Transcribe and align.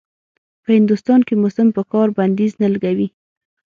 په 0.63 0.69
هندوستان 0.77 1.19
کې 1.27 1.33
موسم 1.41 1.67
پر 1.75 1.83
کار 1.91 2.07
بنديز 2.17 2.51
نه 2.61 2.67
لګوي. 2.73 3.07